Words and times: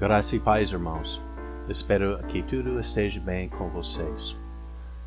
Graça 0.00 0.34
e 0.34 0.40
paz, 0.40 0.70
irmãos. 0.70 1.20
Espero 1.68 2.16
que 2.28 2.42
tudo 2.42 2.80
esteja 2.80 3.20
bem 3.20 3.50
com 3.50 3.68
vocês. 3.68 4.34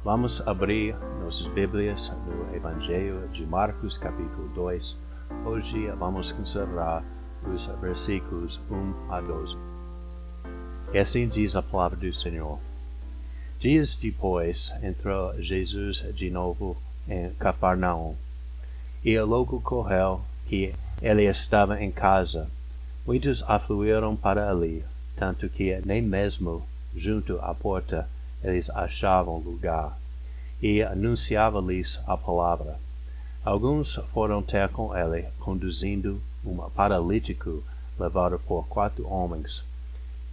Vamos 0.04 0.40
abrir 0.48 0.96
nossas 1.20 1.48
Bíblias 1.48 2.12
no 2.28 2.56
Evangelho 2.56 3.28
de 3.30 3.44
Marcos, 3.44 3.98
capítulo 3.98 4.48
2. 4.50 4.96
Hoje 5.48 5.88
vamos 5.98 6.32
considerar 6.34 7.04
os 7.52 7.66
versículos 7.82 8.60
1 8.70 9.12
a 9.12 9.20
12. 9.20 9.58
E 10.94 11.00
assim 11.00 11.28
diz 11.28 11.56
a 11.56 11.64
palavra 11.64 11.98
do 11.98 12.14
Senhor. 12.14 12.60
Dias 13.60 13.96
depois 13.96 14.72
entrou 14.84 15.34
Jesus 15.42 16.06
de 16.14 16.30
novo 16.30 16.78
em 17.10 17.32
Cafarnaum, 17.40 18.16
e 19.04 19.20
logo 19.20 19.60
correu 19.60 20.22
que 20.48 20.72
ele 21.02 21.24
estava 21.24 21.82
em 21.82 21.92
casa. 21.92 22.48
Muitos 23.06 23.44
afluíram 23.48 24.16
para 24.16 24.50
ali, 24.50 24.84
tanto 25.18 25.50
que 25.50 25.82
nem 25.86 26.02
mesmo 26.02 26.64
junto 26.96 27.38
à 27.42 27.54
porta 27.54 28.08
eles 28.42 28.70
achavam 28.70 29.40
lugar, 29.40 29.98
e 30.62 30.82
anunciava-lhes 30.82 32.00
a 32.08 32.16
palavra. 32.16 32.80
Alguns 33.44 33.96
foram 34.14 34.42
ter 34.42 34.70
com 34.70 34.96
ele, 34.96 35.26
conduzindo 35.40 36.22
um 36.46 36.56
paralítico 36.70 37.62
levado 38.00 38.40
por 38.40 38.66
quatro 38.68 39.06
homens. 39.08 39.64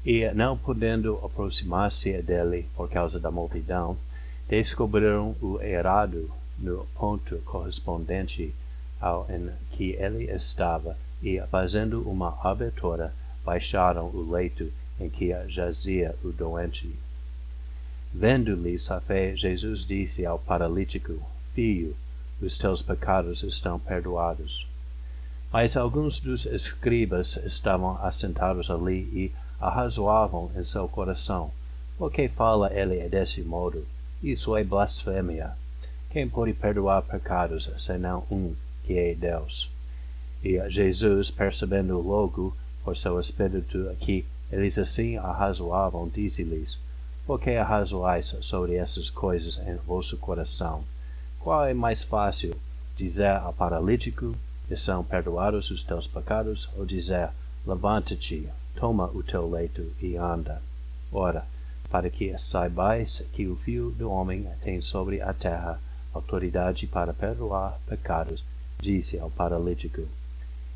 E, 0.04 0.30
não 0.32 0.56
podendo 0.56 1.20
aproximar-se 1.24 2.22
dele 2.22 2.68
por 2.76 2.88
causa 2.88 3.18
da 3.18 3.30
multidão, 3.30 3.96
descobriram 4.48 5.34
o 5.42 5.60
errado 5.60 6.30
no 6.58 6.86
ponto 6.94 7.36
correspondente 7.44 8.54
ao 9.00 9.26
em 9.28 9.50
que 9.72 9.92
ele 9.92 10.30
estava, 10.30 10.96
e, 11.22 11.40
fazendo 11.50 12.08
uma 12.08 12.38
abertura, 12.42 13.12
baixaram 13.44 14.06
o 14.06 14.30
leito 14.30 14.72
em 14.98 15.08
que 15.08 15.34
jazia 15.48 16.14
o 16.22 16.28
doente. 16.28 16.94
Vendo-lhes 18.12 18.90
a 18.90 19.00
fé, 19.00 19.34
Jesus 19.36 19.86
disse 19.86 20.26
ao 20.26 20.38
paralítico, 20.38 21.20
Filho, 21.54 21.96
os 22.40 22.58
teus 22.58 22.82
pecados 22.82 23.42
estão 23.42 23.78
perdoados. 23.78 24.66
Mas 25.52 25.76
alguns 25.76 26.20
dos 26.20 26.46
escribas 26.46 27.36
estavam 27.44 27.96
assentados 28.04 28.70
ali 28.70 29.00
e 29.12 29.32
arrazoavam 29.60 30.50
em 30.56 30.64
seu 30.64 30.88
coração. 30.88 31.50
Por 31.98 32.10
que 32.10 32.28
fala 32.28 32.72
ele 32.72 33.08
desse 33.08 33.42
modo? 33.42 33.86
Isso 34.22 34.56
é 34.56 34.64
blasfêmia. 34.64 35.52
Quem 36.10 36.28
pode 36.28 36.52
perdoar 36.52 37.02
pecados 37.02 37.70
senão 37.78 38.24
um, 38.30 38.54
que 38.84 38.98
é 38.98 39.14
Deus? 39.14 39.70
E 40.42 40.58
Jesus, 40.70 41.30
percebendo 41.30 42.00
logo 42.00 42.56
por 42.82 42.96
seu 42.96 43.20
espírito 43.20 43.94
que 44.00 44.24
eles 44.50 44.78
assim 44.78 45.16
arrazoavam, 45.16 46.08
disse-lhes, 46.08 46.78
Por 47.26 47.38
que 47.38 47.50
arrazoais 47.50 48.34
sobre 48.40 48.76
essas 48.76 49.10
coisas 49.10 49.58
em 49.68 49.76
vosso 49.76 50.16
coração? 50.16 50.82
Qual 51.38 51.64
é 51.64 51.74
mais 51.74 52.02
fácil, 52.02 52.56
dizer 52.96 53.30
ao 53.30 53.52
paralítico, 53.52 54.34
são 54.76 55.04
perdoados 55.04 55.70
os 55.70 55.82
teus 55.82 56.06
pecados, 56.06 56.68
ou 56.76 56.86
dizer, 56.86 57.30
levanta-te, 57.66 58.48
toma 58.74 59.06
o 59.06 59.22
teu 59.22 59.48
leito 59.48 59.92
e 60.00 60.16
anda? 60.16 60.62
Ora, 61.12 61.44
para 61.90 62.08
que 62.08 62.36
saibais 62.38 63.22
que 63.32 63.46
o 63.46 63.56
Filho 63.56 63.90
do 63.90 64.10
Homem 64.10 64.48
tem 64.62 64.80
sobre 64.80 65.20
a 65.20 65.34
terra 65.34 65.80
autoridade 66.14 66.86
para 66.86 67.12
perdoar 67.12 67.78
pecados, 67.86 68.44
disse 68.80 69.18
ao 69.18 69.30
paralítico, 69.30 70.02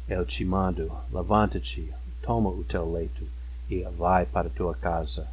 Eu 0.09 0.25
te 0.27 0.45
mando, 0.45 0.93
levanta-te, 1.13 1.93
toma 2.23 2.51
o 2.51 2.65
teu 2.65 2.93
leito 2.93 3.27
e 3.71 3.83
vai 3.97 4.27
para 4.27 4.49
tua 4.49 4.75
casa. 4.75 5.27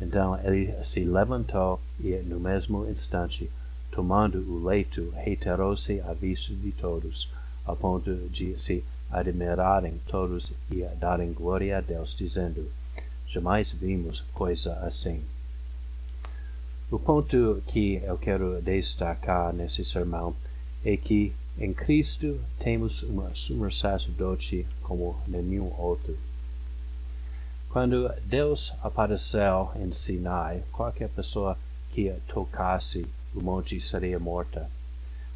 Então 0.00 0.38
ele 0.42 0.72
se 0.84 1.04
levantou 1.04 1.80
e, 2.00 2.16
no 2.24 2.40
mesmo 2.40 2.88
instante, 2.88 3.50
tomando 3.90 4.38
o 4.38 4.64
leito, 4.64 5.10
retirou-se 5.16 6.00
à 6.00 6.12
vista 6.12 6.54
de 6.54 6.72
todos, 6.72 7.28
a 7.66 7.74
ponto 7.74 8.14
de 8.30 8.58
se 8.60 8.84
admirarem 9.10 10.00
todos 10.06 10.52
e 10.70 10.82
darem 10.98 11.32
glória 11.32 11.78
a 11.78 11.80
Deus, 11.80 12.14
dizendo, 12.16 12.70
Jamais 13.28 13.70
vimos 13.70 14.22
coisa 14.32 14.72
assim. 14.76 15.22
O 16.90 16.98
ponto 16.98 17.62
que 17.66 17.96
eu 17.96 18.16
quero 18.16 18.62
destacar 18.62 19.52
nesse 19.52 19.84
sermão 19.84 20.34
é 20.84 20.96
que 20.96 21.34
em 21.58 21.72
Cristo 21.72 22.38
temos 22.58 23.02
um 23.02 23.34
sumo 23.34 23.72
sacerdote 23.72 24.66
como 24.82 25.16
nenhum 25.26 25.72
outro. 25.78 26.16
Quando 27.70 28.12
Deus 28.24 28.74
apareceu 28.82 29.70
em 29.76 29.90
Sinai, 29.92 30.62
qualquer 30.70 31.08
pessoa 31.08 31.56
que 31.92 32.12
tocasse 32.28 33.06
o 33.34 33.40
monte 33.40 33.80
seria 33.80 34.18
morta. 34.18 34.70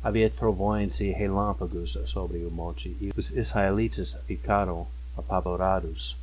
Havia 0.02 0.30
trovões 0.30 1.00
e 1.00 1.10
relâmpagos 1.10 1.98
sobre 2.06 2.38
o 2.44 2.50
monte, 2.50 2.96
e 3.00 3.10
os 3.16 3.30
israelitas 3.30 4.16
ficaram 4.26 4.86
apavorados. 5.16 6.16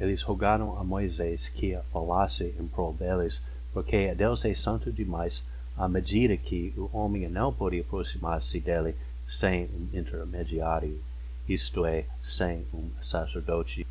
Eles 0.00 0.22
rogaram 0.22 0.78
a 0.78 0.84
Moisés 0.84 1.48
que 1.48 1.78
falasse 1.92 2.54
em 2.58 2.66
prol 2.66 2.94
deles, 2.94 3.40
porque 3.72 4.14
Deus 4.14 4.44
é 4.44 4.54
santo 4.54 4.90
demais, 4.90 5.42
à 5.76 5.88
medida 5.88 6.36
que 6.36 6.72
o 6.76 6.90
homem 6.92 7.28
não 7.28 7.52
pode 7.52 7.80
aproximar-se 7.80 8.60
dele 8.60 8.94
sem 9.32 9.64
um 9.64 9.98
intermediário, 9.98 11.00
isto 11.48 11.86
é, 11.86 12.04
sem 12.22 12.66
um 12.72 12.90
sacerdote. 13.02 13.86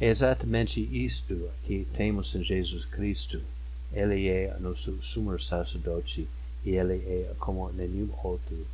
É 0.00 0.08
exatamente 0.08 0.80
isto 0.80 1.50
que 1.64 1.86
temos 1.92 2.34
em 2.34 2.42
Jesus 2.42 2.86
Cristo. 2.86 3.40
Ele 3.92 4.28
é 4.28 4.56
nosso 4.58 4.98
sumo 5.02 5.38
sacerdote 5.40 6.26
e 6.64 6.70
ele 6.70 6.94
é 6.94 7.34
como 7.38 7.70
nenhum 7.70 8.08
outro. 8.22 8.66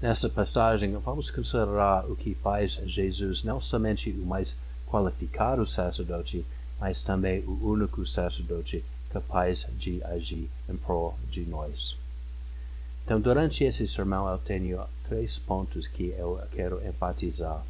Nessa 0.00 0.28
passagem, 0.28 0.92
vamos 0.98 1.30
considerar 1.30 2.04
o 2.04 2.14
que 2.14 2.34
faz 2.34 2.72
Jesus 2.86 3.42
não 3.42 3.60
somente 3.60 4.10
o 4.10 4.26
mais 4.26 4.54
qualificado 4.86 5.66
sacerdote, 5.66 6.44
mas 6.78 7.02
também 7.02 7.40
o 7.40 7.58
único 7.66 8.06
sacerdote 8.06 8.84
capaz 9.10 9.66
de 9.78 10.04
agir 10.04 10.48
em 10.68 10.76
prol 10.76 11.18
de 11.30 11.40
nós. 11.46 11.96
Então, 13.04 13.18
durante 13.18 13.64
esse 13.64 13.88
sermão, 13.88 14.28
eu 14.28 14.36
tenho 14.36 14.84
três 15.08 15.38
pontos 15.38 15.86
que 15.86 16.14
eu 16.16 16.40
quero 16.52 16.86
enfatizar. 16.86 17.64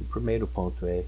O 0.00 0.04
primeiro 0.04 0.46
ponto 0.46 0.86
é 0.86 1.04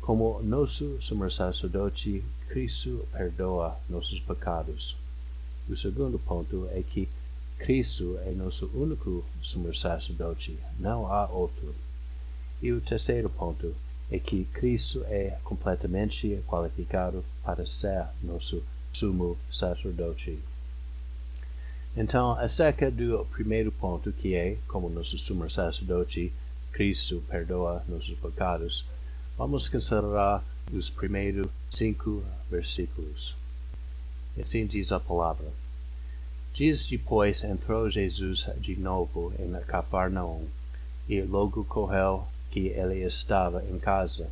como 0.00 0.40
nosso 0.42 1.00
sumo 1.02 1.28
sacerdote, 1.30 2.22
Cristo 2.48 3.08
perdoa 3.10 3.76
nossos 3.88 4.20
pecados. 4.20 4.94
O 5.68 5.76
segundo 5.76 6.18
ponto 6.18 6.68
é 6.70 6.82
que 6.82 7.08
Cristo 7.58 8.16
é 8.24 8.30
nosso 8.30 8.70
único 8.72 9.24
sumo 9.42 9.74
sacerdote, 9.74 10.56
não 10.78 11.10
há 11.10 11.26
outro. 11.26 11.74
E 12.62 12.70
o 12.70 12.80
terceiro 12.80 13.28
ponto 13.28 13.74
é 14.10 14.18
que 14.18 14.44
Cristo 14.52 15.04
é 15.08 15.38
completamente 15.42 16.40
qualificado 16.46 17.24
para 17.42 17.66
ser 17.66 18.06
nosso 18.22 18.62
sumo 18.92 19.36
sacerdote. 19.50 20.38
Então, 21.96 22.32
acerca 22.32 22.90
do 22.90 23.24
primeiro 23.32 23.72
ponto, 23.72 24.12
que 24.12 24.34
é 24.34 24.58
como 24.68 24.90
nosso 24.90 25.18
sumo 25.18 25.50
sacerdote, 25.50 26.32
Cristo 26.72 27.22
perdoa 27.28 27.82
nossos 27.88 28.18
pecados, 28.18 28.84
Vamos 29.38 29.68
considerar 29.68 30.42
os 30.72 30.88
primeiros 30.88 31.46
cinco 31.68 32.22
versículos. 32.50 33.34
Assim 34.40 34.66
diz 34.66 34.90
a 34.92 34.98
palavra. 34.98 35.48
Dias 36.54 36.86
depois 36.86 37.44
entrou 37.44 37.90
Jesus 37.90 38.46
de 38.56 38.76
novo 38.76 39.34
em 39.38 39.52
Cafarnaum, 39.66 40.46
e 41.06 41.20
logo 41.20 41.66
correu 41.66 42.26
que 42.50 42.68
ele 42.68 43.04
estava 43.04 43.62
em 43.62 43.78
casa. 43.78 44.30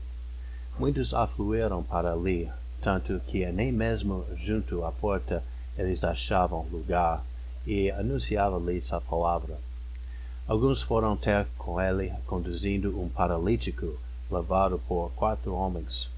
Muitos 0.79 1.13
afluíram 1.13 1.83
para 1.83 2.15
ali, 2.15 2.51
tanto 2.81 3.21
que 3.27 3.45
nem 3.53 3.71
mesmo 3.71 4.25
junto 4.43 4.87
à 4.87 4.91
porta 4.91 5.45
eles 5.77 6.03
achavam 6.03 6.67
lugar, 6.73 7.23
e 7.67 7.91
anunciava-lhes 7.91 8.93
a 8.93 9.01
palavra. 9.01 9.59
Alguns 10.47 10.83
foram 10.83 11.17
ter 11.17 11.47
com 11.57 11.81
ele, 11.81 12.13
conduzindo 12.27 13.01
um 13.01 13.09
paralítico, 13.09 13.99
levado 14.31 14.79
por 14.87 15.11
quatro 15.17 15.55
homens, 15.55 16.09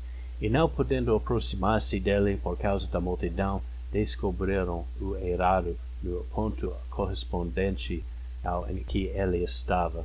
e 0.40 0.48
não 0.48 0.68
podendo 0.68 1.14
aproximar-se 1.14 2.00
dele 2.00 2.36
por 2.36 2.58
causa 2.58 2.86
da 2.86 3.00
multidão, 3.00 3.62
descobriram 3.92 4.84
o 5.00 5.16
errado 5.16 5.76
no 6.02 6.24
ponto 6.24 6.72
correspondente 6.90 8.04
ao 8.44 8.68
em 8.68 8.78
que 8.78 9.06
ele 9.06 9.44
estava, 9.44 10.04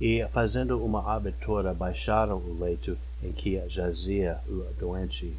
e, 0.00 0.26
fazendo 0.32 0.84
uma 0.84 1.14
abertura, 1.14 1.72
baixaram 1.72 2.36
o 2.36 2.58
leito 2.60 2.98
em 3.22 3.32
que 3.32 3.60
jazia 3.68 4.38
o 4.46 4.64
doente. 4.78 5.34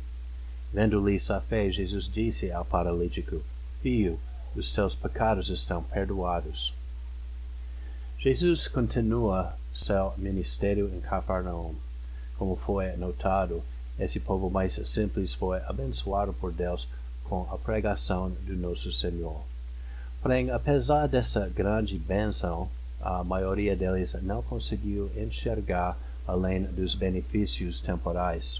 Vendo-lhes 0.73 1.29
a 1.29 1.39
fé, 1.39 1.69
Jesus 1.69 2.05
disse 2.05 2.51
ao 2.51 2.65
paralítico, 2.65 3.41
Filho, 3.81 4.19
os 4.55 4.71
teus 4.71 4.95
pecados 4.95 5.49
estão 5.49 5.83
perdoados. 5.83 6.73
Jesus 8.19 8.67
continua 8.67 9.53
seu 9.73 10.13
ministério 10.17 10.89
em 10.95 11.01
Cafarnaum 11.01 11.75
como 12.37 12.55
foi 12.55 12.95
notado, 12.97 13.63
esse 13.97 14.19
povo 14.19 14.49
mais 14.49 14.73
simples 14.87 15.33
foi 15.33 15.59
abençoado 15.65 16.33
por 16.33 16.51
Deus 16.51 16.87
com 17.23 17.47
a 17.49 17.57
pregação 17.57 18.29
do 18.29 18.55
nosso 18.55 18.91
Senhor. 18.91 19.41
Porém, 20.21 20.51
apesar 20.51 21.07
dessa 21.07 21.47
grande 21.47 21.97
bênção, 21.97 22.69
a 23.01 23.23
maioria 23.23 23.75
deles 23.75 24.15
não 24.21 24.41
conseguiu 24.41 25.09
enxergar 25.15 25.97
além 26.27 26.63
dos 26.63 26.93
benefícios 26.93 27.79
temporais. 27.79 28.59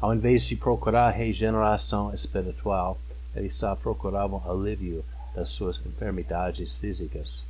Ao 0.00 0.14
invés 0.14 0.44
de 0.44 0.56
procurar 0.56 1.10
regeneração 1.10 2.14
espiritual, 2.14 2.96
eles 3.34 3.54
só 3.54 3.74
procuravam 3.74 4.42
alívio 4.48 5.04
das 5.34 5.50
suas 5.50 5.80
enfermidades 5.84 6.72
físicas. 6.74 7.42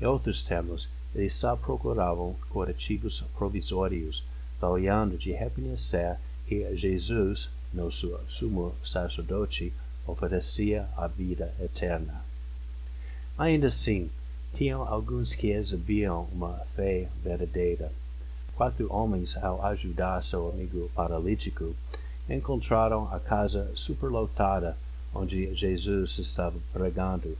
Em 0.00 0.06
outros 0.06 0.42
termos, 0.42 0.88
eles 1.14 1.34
só 1.34 1.56
procuravam 1.56 2.36
curativos 2.48 3.22
provisórios, 3.36 4.24
falhando 4.58 5.18
de 5.18 5.32
reconhecer 5.32 6.16
que 6.46 6.76
Jesus, 6.76 7.48
nosso 7.72 8.18
sumo 8.28 8.74
sacerdote, 8.84 9.72
oferecia 10.06 10.88
a 10.96 11.06
vida 11.06 11.52
eterna. 11.60 12.24
Ainda 13.36 13.68
assim, 13.68 14.10
tinham 14.54 14.82
alguns 14.82 15.34
que 15.34 15.50
exibiam 15.50 16.28
uma 16.32 16.60
fé 16.74 17.08
verdadeira. 17.22 17.92
Quatro 18.56 18.92
homens, 18.92 19.36
ao 19.36 19.64
ajudar 19.64 20.22
seu 20.24 20.48
amigo 20.50 20.90
paralítico, 20.94 21.74
encontraram 22.28 23.12
a 23.12 23.18
casa 23.18 23.70
superlotada 23.74 24.76
onde 25.14 25.54
Jesus 25.54 26.18
estava 26.18 26.56
pregando. 26.72 27.36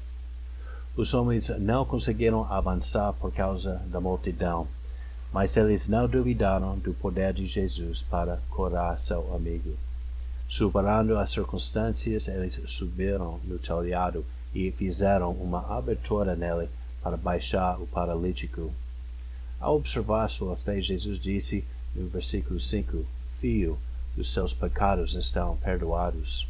Os 0.96 1.14
homens 1.14 1.48
não 1.58 1.84
conseguiram 1.84 2.44
avançar 2.52 3.12
por 3.14 3.32
causa 3.32 3.80
da 3.86 4.00
multidão, 4.00 4.66
mas 5.32 5.56
eles 5.56 5.86
não 5.88 6.08
duvidaram 6.08 6.78
do 6.78 6.92
poder 6.92 7.32
de 7.32 7.46
Jesus 7.46 8.02
para 8.02 8.40
curar 8.50 8.98
seu 8.98 9.34
amigo. 9.34 9.76
Superando 10.48 11.16
as 11.16 11.30
circunstâncias, 11.30 12.26
eles 12.26 12.60
subiram 12.66 13.38
no 13.44 13.58
telhado 13.58 14.24
e 14.52 14.72
fizeram 14.72 15.30
uma 15.30 15.76
abertura 15.76 16.34
nele 16.34 16.68
para 17.00 17.16
baixar 17.16 17.80
o 17.80 17.86
paralítico. 17.86 18.72
Ao 19.60 19.76
observar 19.76 20.28
sua 20.28 20.56
fé, 20.56 20.80
Jesus 20.80 21.20
disse 21.20 21.64
no 21.94 22.08
versículo 22.08 22.60
5: 22.60 23.06
Filho, 23.40 23.78
os 24.16 24.32
seus 24.32 24.52
pecados 24.52 25.14
estão 25.14 25.56
perdoados. 25.58 26.48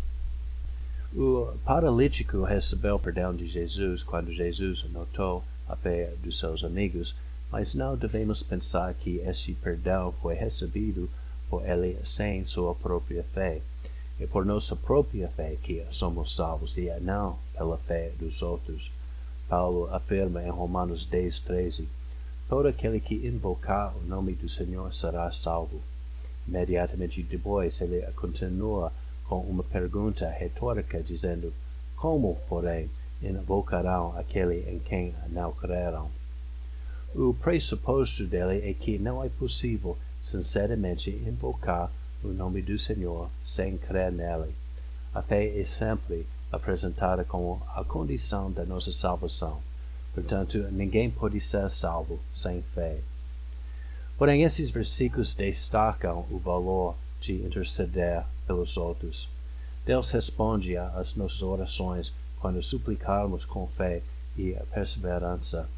O 1.12 1.52
paralítico 1.64 2.44
recebeu 2.44 2.96
perdão 2.96 3.34
de 3.34 3.48
Jesus 3.48 4.00
quando 4.00 4.32
Jesus 4.32 4.84
notou 4.92 5.42
a 5.68 5.74
fé 5.74 6.14
dos 6.22 6.38
seus 6.38 6.62
amigos, 6.62 7.16
mas 7.50 7.74
não 7.74 7.96
devemos 7.96 8.44
pensar 8.44 8.94
que 8.94 9.16
esse 9.16 9.54
perdão 9.54 10.14
foi 10.22 10.34
recebido 10.34 11.10
por 11.48 11.68
ele 11.68 11.98
sem 12.04 12.46
sua 12.46 12.76
própria 12.76 13.24
fé. 13.24 13.60
É 14.20 14.26
por 14.28 14.46
nossa 14.46 14.76
própria 14.76 15.26
fé 15.30 15.56
que 15.60 15.84
somos 15.90 16.36
salvos 16.36 16.76
e 16.78 16.88
não 17.00 17.36
pela 17.54 17.76
fé 17.76 18.12
dos 18.16 18.40
outros. 18.40 18.88
Paulo 19.48 19.92
afirma 19.92 20.44
em 20.44 20.50
Romanos 20.50 21.04
10, 21.06 21.40
13: 21.40 21.88
Todo 22.48 22.68
aquele 22.68 23.00
que 23.00 23.26
invocar 23.26 23.92
o 23.96 24.06
nome 24.06 24.34
do 24.34 24.48
Senhor 24.48 24.94
será 24.94 25.32
salvo. 25.32 25.82
Imediatamente 26.46 27.20
depois, 27.20 27.80
ele 27.80 28.00
continua 28.12 28.92
com 29.30 29.38
uma 29.42 29.62
pergunta 29.62 30.28
retórica, 30.28 31.00
dizendo: 31.00 31.54
Como, 31.94 32.36
porém, 32.48 32.90
invocarão 33.22 34.18
aquele 34.18 34.68
em 34.68 34.80
quem 34.80 35.14
não 35.28 35.52
creram? 35.52 36.10
O 37.14 37.32
pressuposto 37.34 38.26
dele 38.26 38.68
é 38.68 38.74
que 38.74 38.98
não 38.98 39.22
é 39.22 39.28
possível 39.28 39.96
sinceramente 40.20 41.10
invocar 41.10 41.92
o 42.24 42.28
nome 42.28 42.60
do 42.60 42.76
Senhor 42.76 43.30
sem 43.40 43.78
crer 43.78 44.10
nele. 44.10 44.52
A 45.14 45.22
fé 45.22 45.60
é 45.60 45.64
sempre 45.64 46.26
apresentada 46.50 47.24
como 47.24 47.62
a 47.76 47.84
condição 47.84 48.50
da 48.50 48.64
nossa 48.64 48.92
salvação. 48.92 49.60
Portanto, 50.12 50.58
ninguém 50.72 51.08
pode 51.08 51.40
ser 51.40 51.70
salvo 51.70 52.18
sem 52.34 52.62
fé. 52.74 52.98
Porém, 54.18 54.42
esses 54.42 54.70
versículos 54.70 55.36
destacam 55.36 56.26
o 56.30 56.38
valor 56.38 56.96
de 57.20 57.34
interceder 57.34 58.24
pelos 58.50 58.76
outros. 58.76 59.28
Deus 59.86 60.10
responde 60.10 60.76
às 60.76 61.14
nossas 61.14 61.40
orações 61.40 62.12
quando 62.40 62.60
suplicarmos 62.60 63.44
com 63.44 63.68
fé 63.68 64.02
e 64.36 64.56
perseverança. 64.74 65.68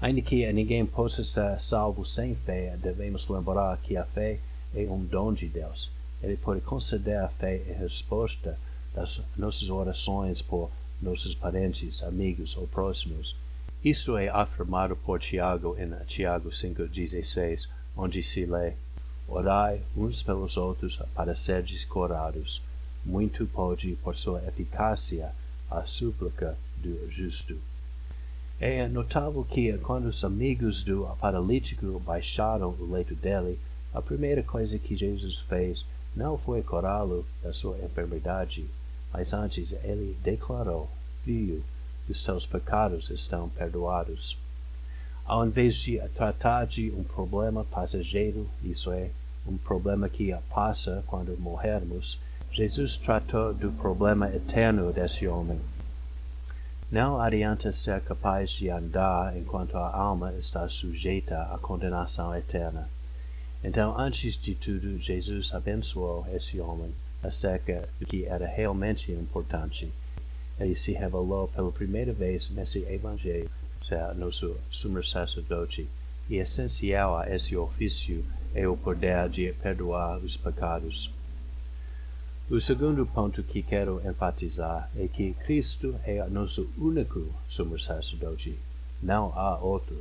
Ainda 0.00 0.22
que 0.22 0.50
ninguém 0.52 0.86
possa 0.86 1.24
ser 1.24 1.60
salvo 1.60 2.06
sem 2.06 2.36
fé, 2.36 2.76
devemos 2.80 3.28
lembrar 3.28 3.76
que 3.78 3.96
a 3.96 4.04
fé 4.04 4.38
é 4.72 4.82
um 4.82 5.04
dom 5.04 5.32
de 5.32 5.48
Deus. 5.48 5.90
Ele 6.22 6.36
pode 6.36 6.60
conceder 6.60 7.18
a 7.18 7.28
fé 7.28 7.56
em 7.56 7.72
resposta 7.72 8.56
das 8.94 9.20
nossas 9.36 9.68
orações 9.68 10.40
por 10.40 10.70
nossos 11.02 11.34
parentes, 11.34 12.04
amigos 12.04 12.56
ou 12.56 12.68
próximos. 12.68 13.34
Isto 13.82 14.16
é 14.16 14.28
afirmado 14.28 14.94
por 14.94 15.18
Tiago 15.18 15.76
em 15.76 15.90
Tiago 16.06 16.50
5,16, 16.50 17.68
onde 17.96 18.22
se 18.22 18.46
lê: 18.46 18.74
Orai 19.32 19.80
uns 19.96 20.24
pelos 20.24 20.56
outros 20.56 21.00
para 21.14 21.36
serdes 21.36 21.84
curados. 21.84 22.60
Muito 23.04 23.46
pode, 23.46 23.96
por 24.02 24.16
sua 24.16 24.42
eficácia, 24.42 25.30
a 25.70 25.86
súplica 25.86 26.58
do 26.76 27.08
justo. 27.10 27.56
É 28.60 28.88
notável 28.88 29.44
que, 29.44 29.72
quando 29.78 30.06
os 30.06 30.24
amigos 30.24 30.82
do 30.82 31.06
paralítico 31.20 32.00
baixaram 32.00 32.74
o 32.78 32.92
leito 32.92 33.14
dele, 33.14 33.56
a 33.94 34.02
primeira 34.02 34.42
coisa 34.42 34.78
que 34.78 34.96
Jesus 34.96 35.38
fez 35.48 35.86
não 36.14 36.36
foi 36.36 36.60
curá-lo 36.60 37.24
da 37.40 37.52
sua 37.52 37.78
enfermidade, 37.78 38.66
mas 39.12 39.32
antes 39.32 39.72
ele 39.84 40.16
declarou: 40.24 40.90
Filho, 41.24 41.62
os 42.08 42.20
teus 42.22 42.44
pecados 42.44 43.08
estão 43.10 43.48
perdoados. 43.48 44.36
Ao 45.24 45.46
invés 45.46 45.76
de 45.76 46.00
tratar 46.16 46.66
de 46.66 46.90
um 46.90 47.04
problema 47.04 47.64
passageiro, 47.64 48.48
isso 48.64 48.90
é, 48.90 49.10
um 49.46 49.56
problema 49.56 50.08
que 50.08 50.34
passa 50.48 51.02
quando 51.06 51.38
morrermos, 51.38 52.18
Jesus 52.52 52.96
tratou 52.96 53.54
do 53.54 53.70
problema 53.72 54.28
eterno 54.34 54.92
desse 54.92 55.26
homem. 55.26 55.60
Não 56.90 57.20
adianta 57.20 57.72
ser 57.72 58.00
capaz 58.00 58.50
de 58.50 58.68
andar 58.68 59.36
enquanto 59.36 59.76
a 59.76 59.94
alma 59.94 60.32
está 60.34 60.68
sujeita 60.68 61.42
à 61.42 61.58
condenação 61.58 62.34
eterna. 62.34 62.88
Então, 63.62 63.96
antes 63.96 64.34
de 64.34 64.54
tudo, 64.54 64.98
Jesus 64.98 65.54
abençoou 65.54 66.26
esse 66.32 66.60
homem 66.60 66.92
acerca 67.22 67.88
do 68.00 68.06
que 68.06 68.24
era 68.24 68.46
realmente 68.46 69.12
importante. 69.12 69.92
Ele 70.58 70.74
se 70.74 70.92
revelou 70.92 71.46
pela 71.46 71.70
primeira 71.70 72.12
vez 72.12 72.50
nesse 72.50 72.80
evangelho 72.80 73.50
ser 73.80 74.14
nosso 74.14 74.56
sumo 74.70 75.04
sacerdote, 75.04 75.88
e 76.30 76.36
essencial 76.36 77.18
a 77.18 77.28
esse 77.28 77.56
ofício 77.56 78.24
é 78.54 78.66
o 78.68 78.76
poder 78.76 79.28
de 79.28 79.52
perdoar 79.54 80.18
os 80.18 80.36
pecados. 80.36 81.10
O 82.48 82.60
segundo 82.60 83.04
ponto 83.04 83.42
que 83.42 83.62
quero 83.62 84.00
enfatizar 84.08 84.88
é 84.96 85.08
que 85.08 85.34
Cristo 85.44 85.94
é 86.04 86.24
nosso 86.28 86.70
único 86.78 87.26
sumo 87.48 87.78
sacerdote, 87.78 88.56
não 89.02 89.32
há 89.36 89.58
outro. 89.58 89.96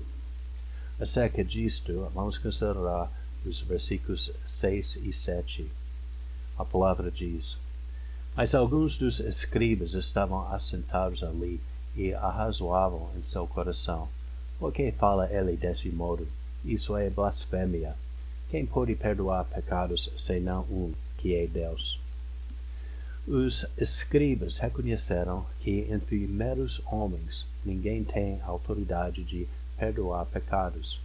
Acerca 1.00 1.44
disto, 1.44 2.10
vamos 2.14 2.38
considerar 2.38 3.12
os 3.46 3.62
versículos 3.62 4.32
6 4.46 4.98
e 5.04 5.12
7. 5.12 5.72
A 6.58 6.66
palavra 6.66 7.10
diz: 7.10 7.58
Mas 8.36 8.54
alguns 8.54 8.98
dos 8.98 9.20
escribas 9.20 9.94
estavam 9.94 10.52
assentados 10.52 11.24
ali 11.24 11.60
e 11.96 12.14
arrazoavam 12.14 13.12
em 13.16 13.24
seu 13.24 13.48
coração: 13.48 14.10
Por 14.60 14.74
que 14.74 14.92
fala 14.92 15.32
ele 15.32 15.56
desse 15.56 15.90
modo? 15.90 16.28
Isso 16.66 16.96
é 16.98 17.10
blasfêmia. 17.10 17.96
Quem 18.50 18.66
pode 18.66 18.94
perdoar 18.96 19.46
pecados 19.46 20.12
senão 20.18 20.64
um, 20.64 20.94
que 21.18 21.34
é 21.34 21.48
Deus? 21.48 21.98
Os 23.26 23.66
escribas 23.78 24.58
reconheceram 24.58 25.46
que 25.62 25.88
entre 25.90 26.18
meros 26.28 26.82
homens 26.86 27.46
ninguém 27.64 28.04
tem 28.04 28.42
autoridade 28.42 29.24
de 29.24 29.48
perdoar 29.78 30.26
pecados. 30.26 31.00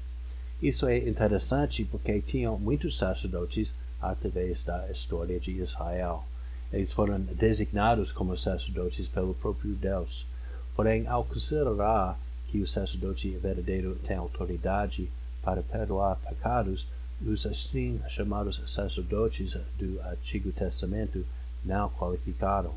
Isso 0.61 0.87
é 0.87 0.99
interessante 0.99 1.85
porque 1.85 2.21
tinham 2.23 2.59
muitos 2.59 2.97
sacerdotes 2.97 3.75
através 4.01 4.65
da 4.65 4.91
história 4.91 5.39
de 5.39 5.53
Israel. 5.53 6.25
Eles 6.73 6.93
foram 6.93 7.21
designados 7.21 8.11
como 8.11 8.37
sacerdotes 8.37 9.07
pelo 9.07 9.35
próprio 9.35 9.75
Deus. 9.75 10.27
Porém, 10.75 11.07
ao 11.07 11.25
considerar 11.25 12.19
que 12.55 12.61
o 12.61 12.69
sacerdote 12.69 13.29
verdadeiro 13.31 13.97
tem 14.07 14.17
autoridade 14.17 15.11
para 15.43 15.61
perdoar 15.61 16.15
pecados, 16.21 16.87
os 17.21 17.45
assim 17.45 18.01
chamados 18.11 18.63
sacerdotes 18.73 19.55
do 19.77 20.01
Antigo 20.03 20.53
Testamento 20.53 21.27
não 21.65 21.91
qualificaram. 21.91 22.73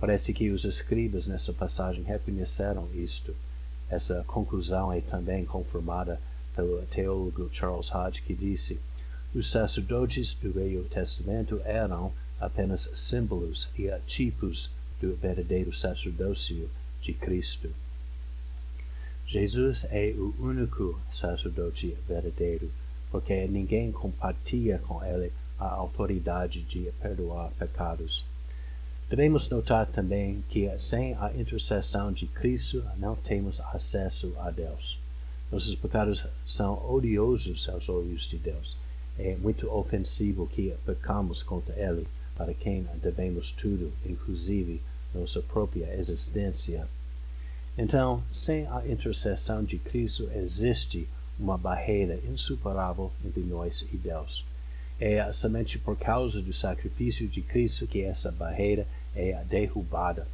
Parece 0.00 0.34
que 0.34 0.50
os 0.50 0.64
escribas 0.64 1.24
nessa 1.24 1.52
passagem 1.52 2.02
reconheceram 2.02 2.88
isto. 2.96 3.32
Essa 3.88 4.24
conclusão 4.26 4.92
é 4.92 5.00
também 5.00 5.44
confirmada 5.44 6.20
pelo 6.56 6.84
teólogo 6.86 7.48
Charles 7.52 7.88
Hodge, 7.94 8.22
que 8.22 8.34
disse: 8.34 8.76
Os 9.32 9.52
sacerdotes 9.52 10.34
do 10.42 10.50
Velho 10.52 10.82
Testamento 10.88 11.62
eram 11.64 12.12
apenas 12.40 12.90
símbolos 12.92 13.68
e 13.78 13.88
tipos 14.04 14.68
do 15.00 15.14
verdadeiro 15.14 15.72
sacerdócio 15.72 16.68
de 17.00 17.12
Cristo. 17.12 17.70
Jesus 19.28 19.84
é 19.90 20.14
o 20.16 20.34
único 20.38 21.00
sacerdote 21.12 21.96
verdadeiro, 22.06 22.70
porque 23.10 23.46
ninguém 23.48 23.90
compartilha 23.90 24.78
com 24.78 25.04
ele 25.04 25.32
a 25.58 25.68
autoridade 25.68 26.62
de 26.62 26.92
perdoar 27.00 27.50
pecados. 27.58 28.24
Devemos 29.10 29.48
notar 29.48 29.86
também 29.86 30.44
que 30.48 30.68
sem 30.78 31.14
a 31.14 31.32
intercessão 31.34 32.12
de 32.12 32.26
Cristo 32.26 32.84
não 32.98 33.16
temos 33.16 33.60
acesso 33.72 34.32
a 34.38 34.50
Deus. 34.50 34.98
Nossos 35.50 35.74
pecados 35.76 36.24
são 36.46 36.74
odiosos 36.88 37.68
aos 37.68 37.88
olhos 37.88 38.28
de 38.28 38.36
Deus. 38.36 38.76
É 39.18 39.36
muito 39.36 39.70
ofensivo 39.70 40.46
que 40.46 40.74
pecamos 40.84 41.42
contra 41.42 41.74
Ele, 41.74 42.06
para 42.36 42.52
quem 42.52 42.86
devemos 43.02 43.50
tudo, 43.52 43.92
inclusive 44.04 44.80
nossa 45.14 45.40
própria 45.40 45.94
existência. 45.98 46.86
Então, 47.78 48.22
sem 48.32 48.66
a 48.68 48.82
intercessão 48.88 49.62
de 49.62 49.76
Cristo, 49.76 50.30
existe 50.34 51.06
uma 51.38 51.58
barreira 51.58 52.18
insuperável 52.26 53.12
entre 53.22 53.42
nós 53.42 53.84
e 53.92 53.96
Deus. 53.98 54.42
É 54.98 55.30
somente 55.34 55.78
por 55.78 55.94
causa 55.94 56.40
do 56.40 56.54
sacrifício 56.54 57.28
de 57.28 57.42
Cristo 57.42 57.86
que 57.86 58.00
essa 58.00 58.32
barreira 58.32 58.86
é 59.14 59.44
derrubada. 59.44 60.26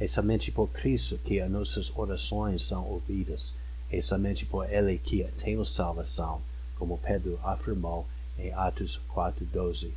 É 0.00 0.06
somente 0.08 0.50
por 0.50 0.68
Cristo 0.70 1.16
que 1.24 1.40
as 1.40 1.48
nossas 1.48 1.96
orações 1.96 2.66
são 2.66 2.84
ouvidas. 2.84 3.52
É 3.88 4.02
somente 4.02 4.44
por 4.44 4.68
Ele 4.68 4.98
que 4.98 5.24
temos 5.38 5.72
salvação, 5.72 6.42
como 6.76 6.98
Pedro 6.98 7.38
afirmou 7.44 8.04
em 8.36 8.52
Atos 8.52 9.00
4:12. 9.14 9.92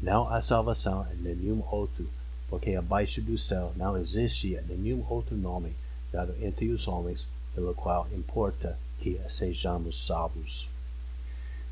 Não 0.00 0.26
há 0.32 0.40
salvação 0.40 1.06
em 1.12 1.16
nenhum 1.16 1.62
outro, 1.70 2.08
porque 2.48 2.74
abaixo 2.74 3.20
do 3.20 3.38
céu 3.38 3.74
não 3.76 3.98
existe 3.98 4.58
nenhum 4.66 5.04
outro 5.10 5.36
nome 5.36 5.74
dado 6.12 6.34
entre 6.40 6.68
os 6.70 6.86
homens 6.86 7.26
pelo 7.54 7.74
qual 7.74 8.06
importa 8.12 8.78
que 9.00 9.20
sejamos 9.28 10.06
salvos. 10.06 10.68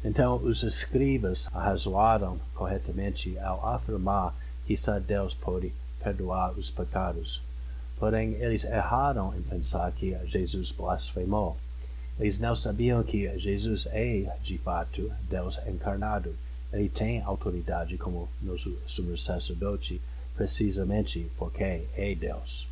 Então 0.03 0.37
os 0.37 0.63
escribas 0.63 1.47
arrazoaram 1.53 2.41
corretamente 2.55 3.39
ao 3.39 3.67
afirmar 3.67 4.35
que 4.67 4.77
só 4.77 4.99
Deus 4.99 5.35
pode 5.35 5.73
perdoar 6.03 6.53
os 6.53 6.71
pecados. 6.71 7.43
Porém, 7.99 8.33
eles 8.35 8.65
erraram 8.65 9.35
em 9.37 9.43
pensar 9.43 9.93
que 9.93 10.17
Jesus 10.27 10.73
blasfemou. 10.73 11.57
Eles 12.19 12.39
não 12.39 12.57
sabiam 12.57 13.03
que 13.03 13.39
Jesus 13.39 13.87
é, 13.91 14.35
de 14.43 14.57
fato, 14.59 15.13
Deus 15.29 15.59
encarnado. 15.67 16.35
Ele 16.73 16.89
tem 16.89 17.21
autoridade 17.21 17.99
como 17.99 18.29
nosso 18.41 18.75
sumo 18.87 19.19
sacerdote, 19.19 20.01
precisamente 20.35 21.31
porque 21.37 21.85
é 21.95 22.15
Deus. 22.15 22.70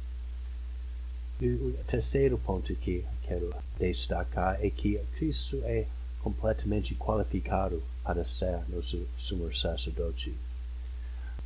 O 1.40 1.84
terceiro 1.86 2.36
ponto 2.36 2.74
que 2.74 3.04
quero 3.22 3.54
destacar 3.78 4.58
é 4.60 4.68
que 4.70 4.98
Cristo 5.16 5.60
é 5.62 5.86
completamente 6.20 6.96
qualificado 6.96 7.80
para 8.02 8.24
ser 8.24 8.68
nosso 8.68 9.06
sumo 9.16 9.54
sacerdote. 9.54 10.34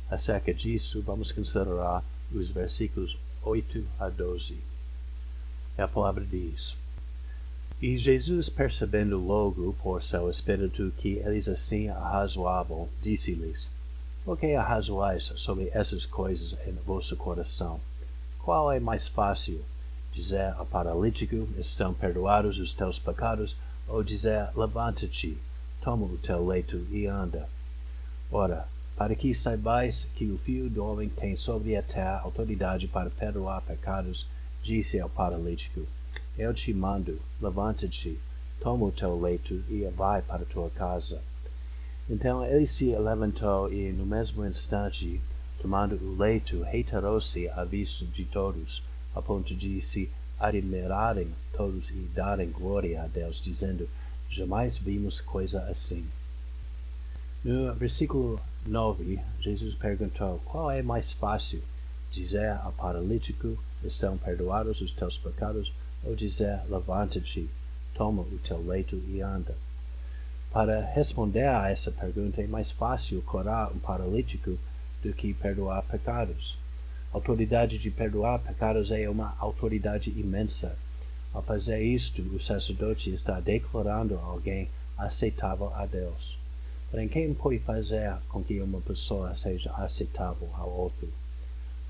Acerca 0.09 0.51
disso, 0.51 0.99
vamos 1.03 1.31
considerar 1.31 2.03
os 2.31 2.49
versículos 2.49 3.15
8 3.43 3.85
a 3.99 4.09
12. 4.09 4.57
A 5.77 5.87
palavra 5.87 6.25
diz: 6.25 6.75
E 7.79 7.95
Jesus, 7.95 8.49
percebendo 8.49 9.19
logo 9.19 9.73
por 9.73 10.03
seu 10.03 10.27
espírito 10.27 10.91
que 10.97 11.17
eles 11.17 11.47
assim 11.47 11.89
arrazoavam, 11.89 12.89
disse-lhes: 13.03 13.69
Por 14.25 14.39
que 14.39 14.55
arrazoais 14.55 15.31
sobre 15.35 15.69
essas 15.71 16.03
coisas 16.03 16.57
em 16.65 16.71
vosso 16.71 17.15
coração? 17.15 17.79
Qual 18.39 18.71
é 18.71 18.79
mais 18.79 19.07
fácil? 19.07 19.63
Dizer 20.13 20.53
ao 20.53 20.65
paralítico: 20.65 21.47
Estão 21.57 21.93
perdoados 21.93 22.57
os 22.57 22.73
teus 22.73 22.97
pecados? 22.97 23.55
ou 23.87 24.03
dizer, 24.03 24.49
levanta-te, 24.55 25.37
toma 25.81 26.05
o 26.05 26.17
teu 26.17 26.45
leito 26.45 26.77
e 26.89 27.05
anda. 27.05 27.47
Ora, 28.31 28.67
para 28.95 29.15
que 29.15 29.33
saibais 29.33 30.07
que 30.15 30.25
o 30.31 30.37
Filho 30.37 30.69
do 30.69 30.85
Homem 30.85 31.09
tem 31.09 31.35
sobre 31.35 31.75
a 31.75 31.83
terra 31.83 32.21
autoridade 32.21 32.87
para 32.87 33.09
perdoar 33.09 33.61
pecados, 33.61 34.25
disse 34.61 34.99
ao 34.99 35.09
paralítico, 35.09 35.85
Eu 36.37 36.53
te 36.53 36.73
mando, 36.73 37.19
levanta-te, 37.41 38.17
toma 38.61 38.85
o 38.85 38.91
teu 38.91 39.19
leito 39.19 39.63
e 39.69 39.83
vai 39.95 40.21
para 40.21 40.45
tua 40.45 40.69
casa. 40.69 41.21
Então 42.09 42.45
ele 42.45 42.67
se 42.67 42.95
levantou 42.95 43.71
e, 43.71 43.91
no 43.91 44.05
mesmo 44.05 44.45
instante, 44.45 45.21
tomando 45.61 45.95
o 45.95 46.17
leito, 46.17 46.61
retirou-se 46.63 47.47
à 47.49 47.63
vista 47.63 48.05
de 48.05 48.25
todos, 48.25 48.81
a 49.15 49.21
ponto 49.21 49.55
de 49.55 49.81
se 49.81 50.09
admirarem 50.39 51.33
todos 51.55 51.89
e 51.89 52.09
darem 52.13 52.49
glória 52.51 53.03
a 53.03 53.07
Deus, 53.07 53.41
dizendo: 53.41 53.87
Jamais 54.29 54.77
vimos 54.77 55.21
coisa 55.21 55.61
assim. 55.63 56.05
No 57.43 57.73
versículo 57.75 58.39
9, 58.65 59.19
Jesus 59.39 59.75
perguntou: 59.75 60.39
Qual 60.45 60.71
é 60.71 60.81
mais 60.81 61.11
fácil? 61.13 61.61
Dizer 62.11 62.51
ao 62.63 62.71
paralítico: 62.73 63.57
Estão 63.83 64.17
perdoados 64.17 64.81
os 64.81 64.91
teus 64.91 65.17
pecados? 65.17 65.71
Ou 66.03 66.15
dizer: 66.15 66.61
Levanta-te, 66.69 67.49
toma 67.93 68.23
o 68.23 68.39
teu 68.43 68.65
leito 68.65 68.95
e 69.07 69.21
anda? 69.21 69.55
Para 70.51 70.81
responder 70.81 71.47
a 71.47 71.69
essa 71.69 71.91
pergunta 71.91 72.41
é 72.41 72.47
mais 72.47 72.71
fácil 72.71 73.21
curar 73.23 73.71
um 73.71 73.79
paralítico 73.79 74.57
do 75.01 75.13
que 75.13 75.33
perdoar 75.33 75.81
pecados 75.83 76.57
autoridade 77.13 77.77
de 77.77 77.91
perdoar 77.91 78.39
pecados 78.39 78.89
é 78.89 79.07
uma 79.07 79.35
autoridade 79.37 80.09
imensa. 80.09 80.75
Ao 81.31 81.43
fazer 81.43 81.79
isto, 81.79 82.23
o 82.23 82.41
sacerdote 82.41 83.13
está 83.13 83.39
declarando 83.39 84.17
alguém 84.17 84.67
aceitável 84.97 85.71
a 85.75 85.85
Deus. 85.85 86.37
Porém, 86.89 87.07
quem 87.07 87.33
pode 87.35 87.59
fazer 87.59 88.15
com 88.29 88.43
que 88.43 88.59
uma 88.59 88.81
pessoa 88.81 89.35
seja 89.35 89.71
aceitável 89.73 90.49
ao 90.55 90.69
outro? 90.69 91.07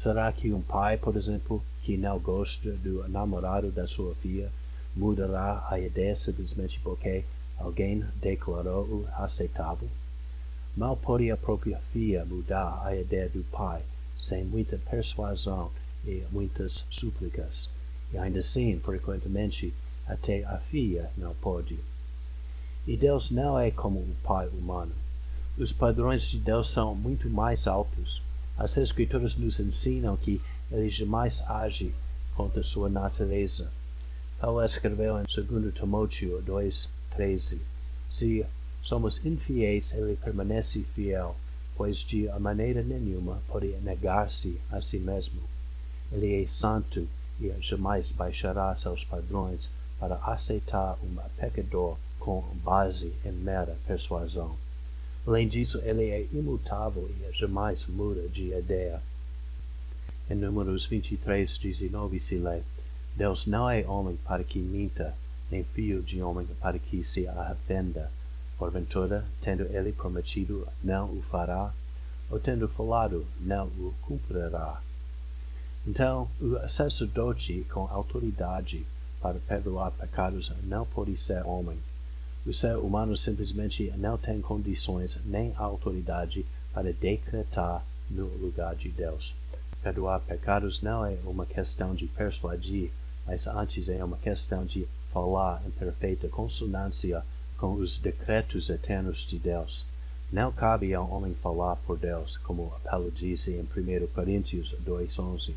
Será 0.02 0.30
que 0.34 0.52
um 0.52 0.62
pai, 0.62 0.98
por 0.98 1.16
exemplo, 1.16 1.64
que 1.84 1.96
não 1.96 2.20
gosta 2.20 2.72
do 2.72 3.08
namorado 3.08 3.72
da 3.72 3.88
sua 3.88 4.14
filha, 4.16 4.52
mudará 4.94 5.66
a 5.70 5.80
ideia 5.80 6.16
simplesmente 6.16 6.80
porque 6.82 7.24
alguém 7.58 8.04
declarou-o 8.16 9.08
aceitável? 9.16 9.90
Mal 10.76 10.98
pode 10.98 11.32
a 11.32 11.38
própria 11.38 11.80
filha 11.94 12.26
mudar 12.26 12.82
a 12.86 12.94
ideia 12.96 13.30
do 13.30 13.44
pai 13.52 13.82
sem 14.24 14.44
muita 14.44 14.78
persuasão 14.90 15.72
e 16.06 16.24
muitas 16.32 16.84
súplicas, 16.90 17.70
e 18.12 18.18
ainda 18.18 18.40
assim, 18.40 18.80
frequentemente, 18.80 19.74
até 20.08 20.44
a 20.44 20.58
filha 20.58 21.10
não 21.18 21.34
pode. 21.36 21.78
E 22.86 22.98
Deus 22.98 23.30
não 23.30 23.60
é 23.60 23.72
como 23.72 24.00
um 24.00 24.14
pai 24.24 24.48
humano. 24.48 24.94
Os 25.58 25.72
padrões 25.72 26.24
de 26.24 26.38
Deus 26.38 26.72
são 26.72 26.96
muito 26.96 27.30
mais 27.30 27.68
altos. 27.68 28.22
As 28.58 28.76
Escrituras 28.78 29.36
nos 29.36 29.60
ensinam 29.60 30.18
que 30.18 30.42
ele 30.72 30.90
jamais 30.90 31.42
age 31.48 31.94
contra 32.36 32.64
sua 32.64 32.90
natureza. 32.90 33.72
Paulo 34.40 34.64
escreveu 34.64 35.18
em 35.20 35.24
2 35.24 35.74
Timóteo 35.74 36.44
2,13: 36.46 37.60
Se 38.10 38.46
somos 38.82 39.24
infiéis, 39.26 39.94
ele 39.94 40.18
permanece 40.18 40.84
fiel 40.94 41.36
pois 41.76 42.00
de 42.00 42.28
maneira 42.40 42.82
nenhuma 42.82 43.42
pode 43.48 43.68
negar-se 43.82 44.60
a 44.72 44.82
si 44.82 44.98
mesmo. 44.98 45.42
Ele 46.12 46.44
é 46.44 46.48
santo 46.48 47.08
e 47.40 47.52
jamais 47.62 48.12
baixará 48.12 48.76
seus 48.76 49.04
padrões 49.04 49.70
para 50.00 50.16
aceitar 50.16 50.98
um 51.04 51.16
pecador 51.38 51.98
com 52.20 52.42
base 52.64 53.14
em 53.26 53.32
mera 53.32 53.78
persuasão. 53.88 54.56
Além 55.26 55.48
disso, 55.48 55.80
ele 55.84 56.10
é 56.10 56.28
imutável 56.34 57.10
e 57.10 57.38
jamais 57.38 57.86
muda 57.88 58.28
de 58.28 58.54
ideia. 58.54 59.02
Em 60.30 60.36
Números 60.36 60.86
23, 60.86 61.58
19 61.58 62.20
se 62.20 62.36
lê, 62.36 62.62
Deus 63.16 63.46
não 63.46 63.70
é 63.70 63.86
homem 63.88 64.18
para 64.26 64.44
que 64.44 64.60
minta, 64.60 65.16
nem 65.52 65.64
filho 65.64 66.02
de 66.02 66.22
homem 66.22 66.48
para 66.60 66.80
que 66.80 67.04
se 67.04 67.28
arrependa. 67.28 68.12
Porventura, 68.64 69.26
tendo 69.42 69.64
ele 69.64 69.92
prometido, 69.92 70.66
não 70.82 71.08
o 71.08 71.22
fará, 71.24 71.74
ou 72.32 72.40
tendo 72.40 72.66
falado, 72.70 73.28
não 73.42 73.66
o 73.66 73.94
cumprirá. 74.02 74.82
Então, 75.86 76.30
o 76.40 76.66
sacerdote 76.70 77.68
com 77.70 77.86
autoridade 77.90 78.86
para 79.20 79.38
perdoar 79.38 79.92
pecados 79.92 80.50
não 80.64 80.86
pode 80.86 81.18
ser 81.18 81.46
homem. 81.46 81.78
O 82.46 82.54
ser 82.54 82.78
humano 82.78 83.18
simplesmente 83.18 83.92
não 83.98 84.18
tem 84.18 84.40
condições 84.40 85.20
nem 85.26 85.54
autoridade 85.58 86.46
para 86.74 86.94
decretar 86.94 87.84
no 88.10 88.28
lugar 88.38 88.78
de 88.78 88.88
Deus. 88.88 89.34
Perdoar 89.82 90.22
pecados 90.22 90.82
não 90.82 91.06
é 91.06 91.18
uma 91.26 91.46
questão 91.46 91.94
de 91.94 92.08
persuadir, 92.08 92.94
mas 93.28 93.46
antes 93.46 93.90
é 93.90 94.02
uma 94.02 94.18
questão 94.18 94.66
de 94.66 94.88
falar 95.12 95.62
em 95.68 95.72
perfeita 95.72 96.30
consonância 96.30 97.26
com 97.58 97.74
os 97.74 97.98
decretos 97.98 98.70
eternos 98.70 99.26
de 99.28 99.38
Deus. 99.38 99.86
Não 100.32 100.52
cabe 100.52 100.94
ao 100.94 101.10
homem 101.10 101.34
falar 101.36 101.76
por 101.78 101.98
Deus, 101.98 102.38
como 102.38 102.74
Paulo 102.84 103.12
disse 103.12 103.52
em 103.52 103.62
1 103.62 104.08
Coríntios 104.08 104.74
2,11. 104.86 105.54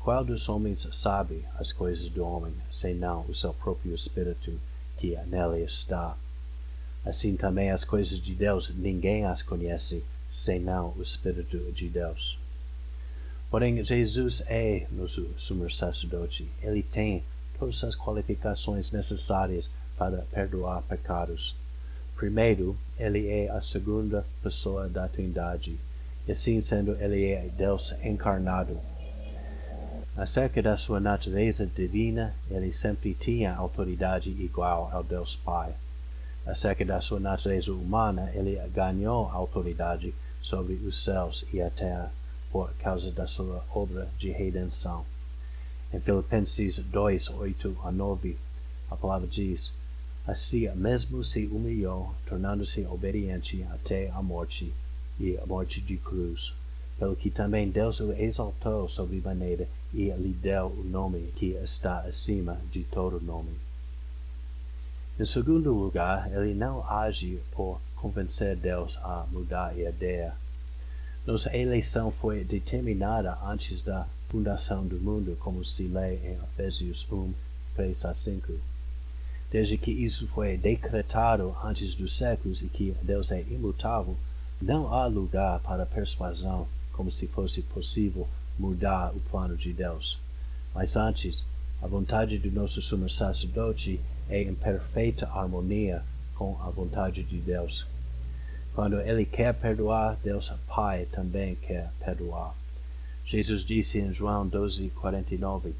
Qual 0.00 0.24
dos 0.24 0.48
homens 0.48 0.86
sabe 0.92 1.44
as 1.58 1.72
coisas 1.72 2.10
do 2.10 2.24
homem, 2.24 2.54
senão 2.70 3.24
o 3.28 3.34
seu 3.34 3.54
próprio 3.54 3.94
espírito 3.94 4.52
que 4.98 5.16
nele 5.26 5.64
está? 5.64 6.16
Assim 7.04 7.36
também 7.36 7.70
as 7.70 7.84
coisas 7.84 8.18
de 8.18 8.34
Deus 8.34 8.70
ninguém 8.74 9.26
as 9.26 9.42
conhece, 9.42 10.02
senão 10.30 10.94
o 10.96 11.02
Espírito 11.02 11.58
de 11.72 11.88
Deus. 11.88 12.38
Porém, 13.50 13.84
Jesus 13.84 14.42
é 14.46 14.86
nosso 14.90 15.28
sumo 15.38 15.70
sacerdote. 15.70 16.48
Ele 16.62 16.82
tem 16.82 17.22
todas 17.58 17.84
as 17.84 17.94
qualificações 17.94 18.90
necessárias 18.90 19.70
para 20.04 20.24
perdoar 20.30 20.82
pecados. 20.82 21.56
Primeiro, 22.14 22.76
ele 22.98 23.26
é 23.26 23.48
a 23.48 23.62
segunda 23.62 24.22
pessoa 24.42 24.86
da 24.86 25.08
Trindade. 25.08 25.78
E 26.28 26.32
assim 26.32 26.60
sendo, 26.60 26.92
ele 27.00 27.30
é 27.30 27.48
Deus 27.56 27.94
encarnado. 28.02 28.78
Acerca 30.14 30.62
da 30.62 30.76
sua 30.76 31.00
natureza 31.00 31.66
divina, 31.66 32.34
ele 32.50 32.70
sempre 32.72 33.14
tinha 33.14 33.54
autoridade 33.54 34.28
igual 34.28 34.90
ao 34.92 35.02
Deus 35.02 35.36
Pai. 35.36 35.72
Acerca 36.46 36.84
da 36.84 37.00
sua 37.00 37.18
natureza 37.18 37.72
humana, 37.72 38.30
ele 38.34 38.60
ganhou 38.74 39.30
autoridade 39.30 40.14
sobre 40.42 40.74
os 40.74 41.02
céus 41.02 41.46
e 41.50 41.62
a 41.62 41.70
terra 41.70 42.12
por 42.52 42.70
causa 42.74 43.10
da 43.10 43.26
sua 43.26 43.64
obra 43.74 44.06
de 44.18 44.30
redenção. 44.30 45.06
Em 45.92 45.98
Filipenses 45.98 46.76
2, 46.76 47.30
8 47.30 47.76
a 47.82 47.90
9, 47.90 48.36
a 48.90 48.96
palavra 48.96 49.26
diz: 49.26 49.72
Assim 50.26 50.70
mesmo 50.74 51.22
se 51.22 51.44
humilhou, 51.46 52.14
tornando-se 52.26 52.86
obediente 52.86 53.62
até 53.70 54.10
a 54.10 54.22
morte, 54.22 54.72
e 55.20 55.36
a 55.36 55.44
morte 55.44 55.82
de 55.82 55.98
cruz. 55.98 56.54
Pelo 56.98 57.14
que 57.14 57.30
também 57.30 57.70
Deus 57.70 58.00
o 58.00 58.10
exaltou 58.12 58.88
sobremaneira 58.88 59.68
e 59.92 60.10
lhe 60.10 60.32
deu 60.32 60.68
o 60.68 60.82
nome 60.82 61.30
que 61.36 61.50
está 61.62 62.00
acima 62.00 62.58
de 62.72 62.84
todo 62.84 63.20
nome. 63.20 63.52
Em 65.20 65.26
segundo 65.26 65.74
lugar, 65.74 66.32
ele 66.32 66.54
não 66.54 66.88
age 66.88 67.38
por 67.52 67.78
convencer 67.94 68.56
Deus 68.56 68.96
a 69.02 69.26
mudar 69.30 69.68
a 69.68 69.78
ideia. 69.78 70.34
Nossa 71.26 71.54
eleição 71.54 72.10
foi 72.10 72.44
determinada 72.44 73.38
antes 73.44 73.82
da 73.82 74.06
fundação 74.30 74.86
do 74.86 74.96
mundo, 74.96 75.36
como 75.38 75.64
se 75.64 75.82
lê 75.82 76.16
em 76.16 76.34
Efésios 76.34 77.06
1, 77.12 77.32
3 77.76 78.04
a 78.06 78.14
5 78.14 78.73
desde 79.50 79.78
que 79.78 79.90
isso 79.90 80.26
foi 80.28 80.56
decretado 80.56 81.56
antes 81.62 81.94
dos 81.94 82.16
séculos 82.16 82.62
e 82.62 82.66
que 82.66 82.94
Deus 83.02 83.30
é 83.30 83.40
imutável, 83.42 84.16
não 84.60 84.92
há 84.92 85.06
lugar 85.06 85.60
para 85.60 85.86
persuasão, 85.86 86.66
como 86.92 87.10
se 87.12 87.26
fosse 87.26 87.62
possível 87.62 88.28
mudar 88.58 89.12
o 89.14 89.20
plano 89.20 89.56
de 89.56 89.72
Deus. 89.72 90.18
Mas 90.74 90.96
antes, 90.96 91.44
a 91.82 91.86
vontade 91.86 92.38
do 92.38 92.50
nosso 92.50 92.80
sumo 92.80 93.10
sacerdote 93.10 94.00
é 94.28 94.42
em 94.42 94.54
perfeita 94.54 95.28
harmonia 95.28 96.02
com 96.34 96.56
a 96.62 96.70
vontade 96.70 97.22
de 97.22 97.38
Deus. 97.38 97.86
Quando 98.74 99.00
ele 99.00 99.24
quer 99.24 99.54
perdoar, 99.54 100.16
Deus 100.22 100.52
Pai 100.66 101.06
também 101.12 101.54
quer 101.54 101.92
perdoar. 102.04 102.54
Jesus 103.24 103.64
disse 103.64 103.98
em 103.98 104.12
João 104.12 104.46
12, 104.46 104.90
49, 104.90 105.74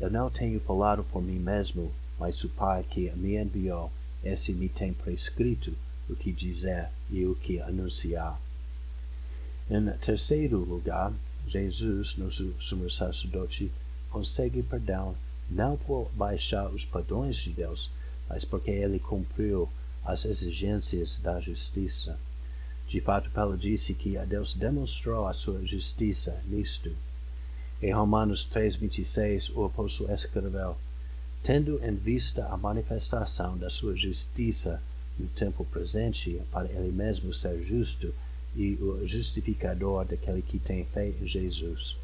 Eu 0.00 0.10
não 0.10 0.30
tenho 0.30 0.60
falado 0.60 1.04
por 1.04 1.22
mim 1.22 1.38
mesmo, 1.38 1.90
mas 2.18 2.42
o 2.44 2.48
Pai 2.48 2.84
que 2.88 3.10
me 3.12 3.36
enviou, 3.36 3.90
esse 4.24 4.52
me 4.52 4.68
tem 4.68 4.92
prescrito 4.92 5.74
o 6.08 6.16
que 6.16 6.32
dizer 6.32 6.88
e 7.10 7.24
o 7.26 7.34
que 7.34 7.60
anunciar. 7.60 8.40
Em 9.70 9.90
terceiro 9.98 10.58
lugar, 10.58 11.12
Jesus, 11.48 12.16
nosso 12.16 12.54
sumo 12.60 12.90
sacerdote, 12.90 13.70
consegue 14.10 14.62
perdão 14.62 15.16
não 15.50 15.76
por 15.76 16.10
baixar 16.14 16.68
os 16.68 16.84
padrões 16.84 17.36
de 17.36 17.50
Deus, 17.50 17.90
mas 18.28 18.44
porque 18.44 18.70
ele 18.70 18.98
cumpriu 18.98 19.68
as 20.04 20.24
exigências 20.24 21.18
da 21.18 21.40
justiça. 21.40 22.18
De 22.88 23.00
fato, 23.00 23.30
Paulo 23.30 23.56
disse 23.56 23.94
que 23.94 24.16
a 24.16 24.24
Deus 24.24 24.54
demonstrou 24.54 25.26
a 25.26 25.34
sua 25.34 25.64
justiça 25.66 26.40
nisto. 26.46 26.94
Em 27.82 27.92
Romanos 27.92 28.48
3,26, 28.48 29.52
o 29.54 29.64
apóstolo 29.64 30.12
escreveu: 30.12 30.76
tendo 31.42 31.80
em 31.84 31.94
vista 31.94 32.46
a 32.46 32.56
manifestação 32.56 33.56
da 33.56 33.70
sua 33.70 33.96
justiça 33.96 34.82
no 35.18 35.26
tempo 35.28 35.64
presente, 35.64 36.40
para 36.50 36.68
ele 36.68 36.92
mesmo 36.92 37.32
ser 37.32 37.62
justo 37.64 38.12
e 38.54 38.74
o 38.74 39.06
justificador 39.06 40.04
daquele 40.04 40.42
que 40.42 40.58
tem 40.58 40.84
fé 40.86 41.08
em 41.08 41.26
Jesus. 41.26 41.96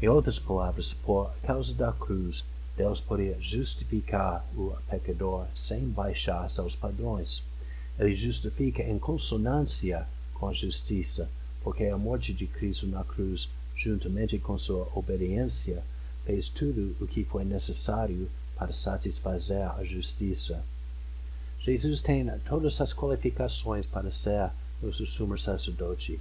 Em 0.00 0.08
outras 0.08 0.38
palavras, 0.38 0.92
por 0.92 1.30
causa 1.42 1.74
da 1.74 1.92
cruz, 1.92 2.44
Deus 2.76 3.00
podia 3.00 3.36
justificar 3.40 4.44
o 4.56 4.74
pecador 4.88 5.46
sem 5.54 5.88
baixar 5.88 6.50
seus 6.50 6.74
padrões. 6.74 7.42
Ele 7.98 8.14
justifica 8.14 8.82
em 8.82 8.98
consonância 8.98 10.06
com 10.32 10.48
a 10.48 10.54
justiça, 10.54 11.28
porque 11.62 11.84
a 11.84 11.98
morte 11.98 12.32
de 12.32 12.46
Cristo 12.46 12.86
na 12.86 13.04
cruz, 13.04 13.48
juntamente 13.76 14.38
com 14.38 14.58
sua 14.58 14.88
obediência, 14.94 15.82
fez 16.24 16.48
tudo 16.48 16.96
o 17.00 17.06
que 17.06 17.24
foi 17.24 17.44
necessário 17.44 18.28
para 18.56 18.72
satisfazer 18.72 19.68
a 19.70 19.84
justiça. 19.84 20.62
Jesus 21.60 22.00
tem 22.00 22.26
todas 22.40 22.80
as 22.80 22.92
qualificações 22.92 23.86
para 23.86 24.10
ser 24.10 24.50
nosso 24.82 25.06
sumo 25.06 25.38
sacerdote. 25.38 26.18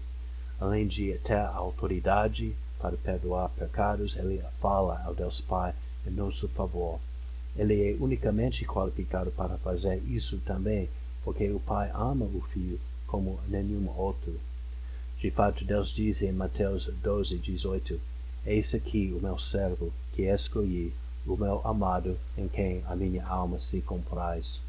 Além 0.59 0.85
de 0.87 1.13
ter 1.23 1.37
a 1.37 1.49
autoridade 1.49 2.53
para 2.79 2.97
perdoar 2.97 3.49
pecados, 3.49 4.15
ele 4.17 4.43
fala 4.59 5.01
ao 5.05 5.15
Deus 5.15 5.39
Pai 5.41 5.73
em 6.05 6.11
nosso 6.11 6.47
favor. 6.49 6.99
Ele 7.55 7.91
é 7.91 7.95
unicamente 7.99 8.65
qualificado 8.65 9.31
para 9.31 9.57
fazer 9.57 10.01
isso 10.05 10.37
também, 10.45 10.89
porque 11.23 11.49
o 11.49 11.59
Pai 11.59 11.89
ama 11.93 12.25
o 12.25 12.41
Filho 12.53 12.79
como 13.07 13.39
nenhum 13.47 13.89
outro. 13.97 14.39
De 15.19 15.31
fato, 15.31 15.65
Deus 15.65 15.89
diz 15.89 16.21
em 16.21 16.31
Mateus 16.31 16.85
12, 17.01 17.37
18, 17.37 17.99
Eis 18.45 18.73
aqui 18.73 19.13
o 19.15 19.21
meu 19.21 19.37
servo, 19.37 19.91
que 20.13 20.23
escolhi, 20.23 20.93
o 21.25 21.35
meu 21.35 21.61
amado, 21.63 22.17
em 22.37 22.47
quem 22.47 22.83
a 22.87 22.95
minha 22.95 23.25
alma 23.25 23.59
se 23.59 23.81
compraz. 23.81 24.59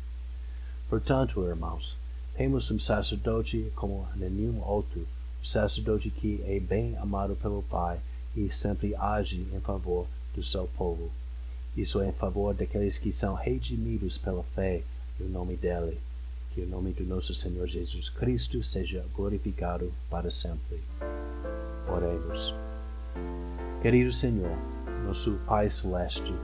Portanto, 0.89 1.47
irmãos, 1.47 1.97
temos 2.37 2.71
um 2.71 2.79
sacerdote 2.79 3.71
como 3.77 4.07
nenhum 4.17 4.61
outro, 4.63 5.01
um 5.01 5.45
sacerdote 5.45 6.11
que 6.11 6.43
é 6.47 6.59
bem 6.59 6.97
amado 6.99 7.37
pelo 7.37 7.63
Pai 7.63 8.01
e 8.37 8.51
sempre 8.53 8.95
age 8.95 9.47
em 9.53 9.61
favor 9.61 10.07
do 10.35 10.43
seu 10.43 10.67
povo. 10.67 11.11
Isso 11.77 12.01
é 12.01 12.09
em 12.09 12.13
favor 12.13 12.55
daqueles 12.55 12.99
que 12.99 13.13
são 13.13 13.35
redimidos 13.35 14.19
pela 14.19 14.43
fé 14.55 14.83
no 15.19 15.29
nome 15.29 15.57
dele. 15.57 15.99
Que 16.55 16.63
o 16.63 16.67
nome 16.67 16.93
do 16.93 17.05
nosso 17.05 17.33
Senhor 17.33 17.69
Jesus 17.69 18.09
Cristo 18.09 18.63
seja 18.65 19.05
glorificado 19.15 19.93
para 20.11 20.31
sempre. 20.31 20.81
Oremos. 21.89 22.53
Querido 23.83 24.13
Senhor, 24.13 24.59
nosso 25.07 25.39
Pai 25.47 25.71
Celeste, 25.71 26.35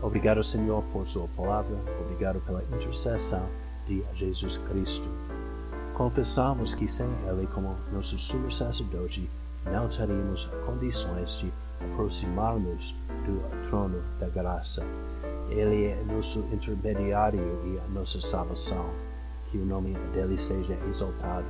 obrigado, 0.00 0.44
Senhor, 0.44 0.80
por 0.92 1.08
Sua 1.08 1.26
palavra, 1.36 1.76
obrigado 2.00 2.40
pela 2.46 2.62
intercessão 2.62 3.44
de 3.84 4.04
Jesus 4.14 4.58
Cristo. 4.58 5.08
Confessamos 5.94 6.72
que 6.72 6.86
sem 6.86 7.08
Ele, 7.28 7.48
como 7.48 7.74
nosso 7.92 8.16
sumo 8.16 8.52
sacerdote, 8.52 9.28
não 9.64 9.88
teríamos 9.88 10.48
condições 10.64 11.36
de 11.38 11.52
aproximar-nos 11.80 12.94
do 13.26 13.68
trono 13.68 14.00
da 14.20 14.28
graça. 14.28 14.84
Ele 15.50 15.86
é 15.86 16.04
nosso 16.04 16.38
intermediário 16.52 17.40
e 17.66 17.80
a 17.80 17.88
nossa 17.92 18.20
salvação. 18.20 18.88
Que 19.50 19.58
o 19.58 19.66
nome 19.66 19.94
dele 20.12 20.38
seja 20.38 20.78
exaltado. 20.88 21.46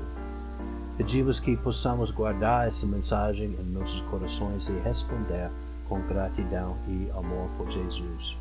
Pedimos 0.96 1.40
que 1.40 1.57
possamos 1.57 2.12
guardar 2.12 2.68
essa 2.68 2.87
mensagem 2.87 3.57
em 3.59 3.72
nossos 3.72 4.00
corações 4.02 4.68
e 4.68 4.72
responder 4.85 5.50
com 5.88 6.00
gratidão 6.02 6.76
e 6.87 7.11
amor 7.11 7.48
por 7.57 7.68
Jesus. 7.70 8.37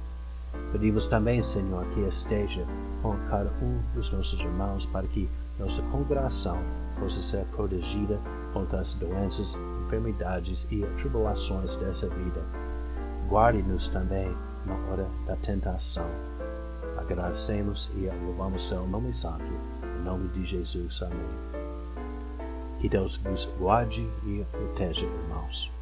Pedimos 0.72 1.08
também, 1.08 1.44
Senhor, 1.44 1.84
que 1.94 2.02
esteja 2.02 2.64
com 3.02 3.18
cada 3.30 3.50
um 3.62 3.82
dos 3.96 4.12
nossos 4.12 4.40
irmãos 4.40 4.86
para 4.86 5.08
que 5.08 5.28
nossa 5.60 5.82
congregação 5.84 6.58
possa 7.00 7.22
ser 7.24 7.44
protegida 7.56 8.20
contra 8.54 8.82
as 8.82 8.94
doenças, 8.94 9.56
enfermidades 9.86 10.68
e 10.72 10.86
tribulações 11.00 11.76
dessa 11.78 12.08
vida. 12.08 12.42
Guarde-nos 13.28 13.88
também 13.88 14.32
na 14.66 14.76
hora 14.92 15.08
da 15.26 15.36
tentação. 15.38 16.08
Agradecemos 16.98 17.90
e 17.96 18.10
louvamos 18.26 18.68
seu 18.68 18.88
nome 18.88 19.12
santo. 19.12 19.44
Em 19.84 20.04
nome 20.04 20.28
de 20.30 20.46
Jesus. 20.46 21.02
Amém. 21.02 21.53
Que 22.84 22.90
Deus 22.90 23.16
vos 23.16 23.46
guarde 23.58 24.06
e 24.26 24.44
proteja, 24.52 25.06
irmãos. 25.06 25.73